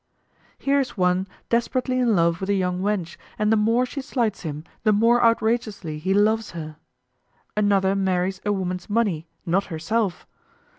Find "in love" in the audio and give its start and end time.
1.99-2.41